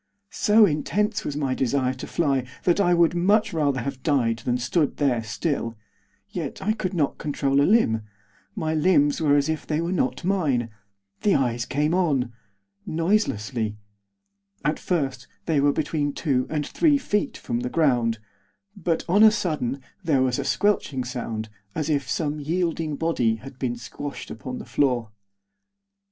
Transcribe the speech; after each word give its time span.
So 0.31 0.65
intense 0.65 1.23
was 1.23 1.35
my 1.37 1.53
desire 1.53 1.93
to 1.93 2.07
fly 2.07 2.43
that 2.63 2.79
I 2.79 2.91
would 2.95 3.13
much 3.13 3.53
rather 3.53 3.81
have 3.81 4.01
died 4.01 4.39
than 4.39 4.57
stood 4.57 4.97
there 4.97 5.21
still; 5.21 5.77
yet 6.31 6.59
I 6.59 6.73
could 6.73 6.95
not 6.95 7.19
control 7.19 7.61
a 7.61 7.69
limb; 7.69 8.01
my 8.55 8.73
limbs 8.73 9.21
were 9.21 9.35
as 9.35 9.47
if 9.47 9.67
they 9.67 9.79
were 9.79 9.91
not 9.91 10.25
mine. 10.25 10.71
The 11.21 11.35
eyes 11.35 11.67
came 11.67 11.93
on, 11.93 12.33
noiselessly. 12.87 13.77
At 14.65 14.79
first 14.79 15.27
they 15.45 15.59
were 15.61 15.71
between 15.71 16.13
two 16.13 16.47
and 16.49 16.65
three 16.65 16.97
feet 16.97 17.37
from 17.37 17.59
the 17.59 17.69
ground; 17.69 18.17
but, 18.75 19.05
on 19.07 19.21
a 19.21 19.29
sudden, 19.29 19.83
there 20.03 20.23
was 20.23 20.39
a 20.39 20.43
squelching 20.43 21.03
sound, 21.03 21.47
as 21.75 21.91
if 21.91 22.09
some 22.09 22.39
yielding 22.39 22.95
body 22.95 23.35
had 23.35 23.59
been 23.59 23.75
squashed 23.75 24.31
upon 24.31 24.57
the 24.57 24.65
floor. 24.65 25.11